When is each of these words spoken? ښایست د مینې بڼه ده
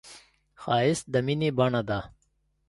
ښایست 0.61 1.05
د 1.13 1.15
مینې 1.25 1.49
بڼه 1.57 1.81
ده 1.89 1.99